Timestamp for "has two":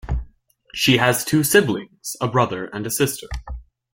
0.97-1.43